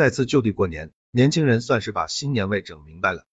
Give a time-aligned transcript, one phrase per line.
[0.00, 3.26] 再次就地过年，年轻人算是把新年味整明白了。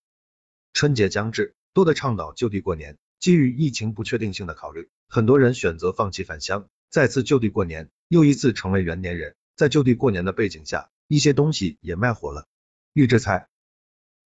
[0.73, 2.97] 春节将至，多的倡导就地过年。
[3.21, 9.37] 基于疫情不确定性的考虑，很多人选择放弃返乡，再次就地过年，又一次成为元年人。
[9.55, 12.45] 在就地过年的背景下，一些东西也卖火了。
[12.91, 13.47] 预制菜。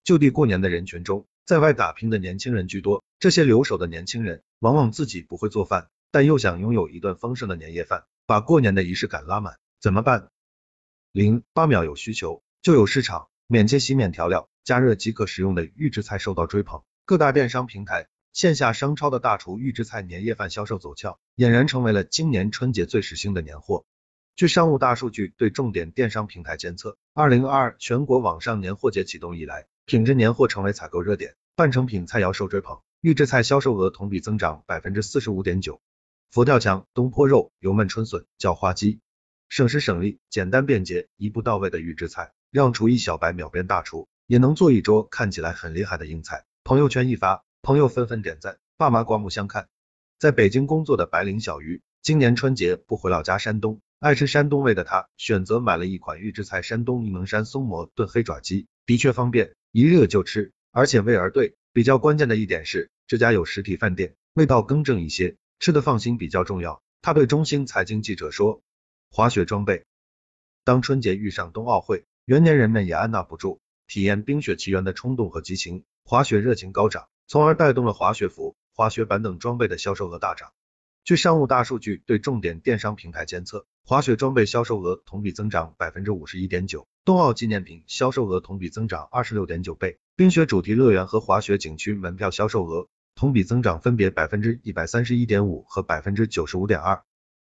[0.04, 3.04] 就地过年的人群中，在外打拼的年轻人居多。
[3.20, 10.32] 这些留守的年轻人，往往自己不会做饭，但又想拥有一顿丰盛的年夜饭，把过年的仪式感拉满，怎么办？
[11.14, 16.84] 零八秒有需求就有市场，免切洗免调料，加热即可食用的预制菜受到追捧。
[17.03, 23.84] 各大电商平台、线下商超的大厨预制菜年夜饭销售走俏，俨然成为了今年春节最时兴的年货。
[24.38, 35.81] 据商务大数据对重点电商平台监测，二零二二全国网上年货节启动以来，品质年货成为采购热点，半成品菜肴受追捧，预制菜销售额同比增长百分之四十五点九。
[36.30, 39.02] 佛跳墙、东坡肉、油焖春笋、叫花鸡。
[39.52, 46.45] 省时省力、简单便捷、一步到位的预制菜，让厨艺小白秒变大厨，也能做一桌看起来很厉害的硬菜。
[46.64, 49.67] 朋友圈一发，朋友纷纷点赞，爸妈刮目相看。
[50.17, 61.56] 在北京工作的白领小鱼，今年春节不回老家山东，爱吃山东味的他，选择买了一款预制菜山东沂蒙山松蘑炖黑爪鸡，的确方便，一热就吃，而且味儿对。
[61.73, 66.81] 比较关键的一点是，这家有实体饭店，味道更正一些，吃的放心比较重要。
[67.02, 68.62] 他对中兴财经记者说。
[69.14, 69.84] 滑雪装备，
[70.64, 80.53] 当春节遇上冬奥会，元年人们也按捺不住体验冰雪奇缘的冲动和激情，滑雪热情高涨，从而带动了滑雪服、滑雪板等装备的销售额大涨。
[81.03, 97.03] 据商务大数据对重点电商平台监测，滑雪装备销售额同比增长百分之五十一点九，冬奥纪念品销售额同比增长二十六点九倍，冰雪主题乐园和滑雪景区门票销售额同比增长分别百分之一百三十一点五和百分之九十五点二。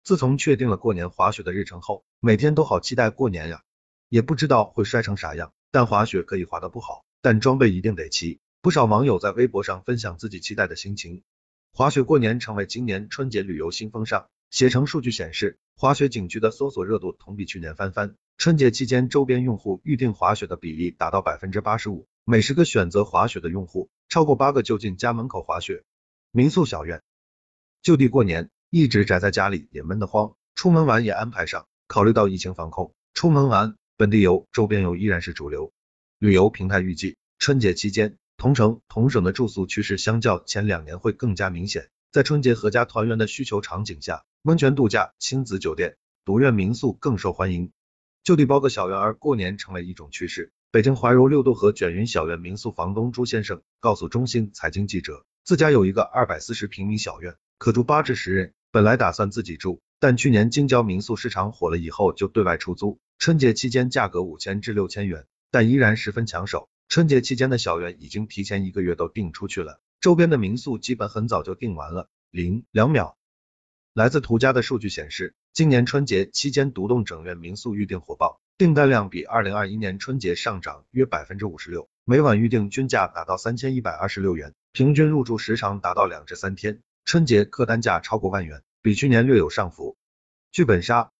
[0.02, 3.62] 自从确定了过年滑雪的日程后，每天都好期待过年呀，
[4.08, 5.52] 也不知道会摔成啥样。
[5.70, 8.40] 但滑雪可以滑得不好，但装备一定得齐。
[8.60, 11.22] 不少网友在微博上分享自己期待的心情。
[11.72, 14.28] 滑雪过年成为今年春节旅游新风尚。
[14.50, 18.16] 携程数据显示，滑雪景区的搜索热度同比去年翻番。
[18.36, 25.84] 春节期间，周边用户预定滑雪的比例达到百分之八十五，每十个选择滑雪的用户，超过八个就近家门口滑雪。
[26.32, 27.02] 民宿小院，
[27.80, 28.50] 就地过年。
[28.70, 31.66] 一直宅在家里也闷得慌，出门玩也安排上。
[31.88, 35.72] 考虑到疫情防控，出门玩本地游、周边游依然是主流。
[36.20, 41.88] 旅游平台预计，春节期间同城同省的住宿趋势相较前两年会更加明显。
[42.12, 47.72] 在春节合家团圆的需求场景下，温泉度假、亲子酒店、独院民宿更受欢迎。
[48.22, 50.52] 就地包个小院儿过年成为一种趋势。
[50.70, 58.52] 北京怀柔六渡河卷云小院民宿房东朱先生告诉中新财经记者，自家有一个二百四十平米小院，可住八至十人。
[58.72, 63.00] 本来打算自己住，但去年京郊民宿市场火了以后，就对外出租。
[63.18, 66.68] 春节期间价格五千至六千元，但依然十分抢手。
[66.88, 72.08] 春节期间的小院已经提前一个月都订出去了，周边的民宿基本很早就订完了。
[72.30, 73.16] 零两秒，
[73.92, 86.80] 来自途家的数据显示，今年春节期间独栋整院民宿预订火爆，订单量比二零二一年春节上涨约百分之五十六，每晚预订均价达到三千一百二十六元，平均入住时长达到两至三天。
[87.04, 89.96] 春节客单价超过万元，比去年略有上浮。
[90.52, 91.10] 剧本杀，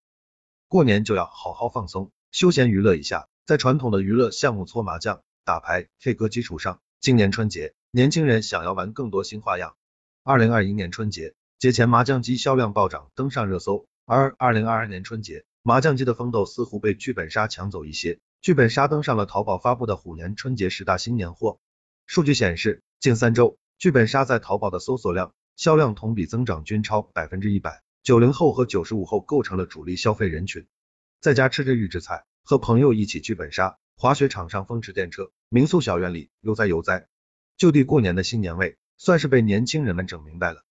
[0.68, 3.28] 过年就要好好放松，休闲娱乐一下。
[3.46, 9.74] 在传统的娱乐项目搓麻将、打牌、K 歌基础上，今年春节，年轻人想要玩更多新花样。
[10.22, 13.86] 二零二一年春节节前麻将机销量暴涨，登上热搜。
[14.06, 21.58] 而二零二二年春节，麻将机的风头似乎被剧本杀抢走一些，剧本杀登上了淘宝发布的虎年春节十大新年货。
[22.06, 25.32] 数据显示，近三周，剧本杀在淘宝的搜索量。
[25.56, 30.66] 销量同比增长均超百分之一百，九零后和九十五后构成了主力消费人群。
[31.20, 37.06] 在家吃着预制菜，和朋友一起剧本杀，滑雪场上风驰电掣，民宿小院里悠哉悠哉，
[37.56, 40.58] 就地过年的新年味，算是被年轻人们整明白了。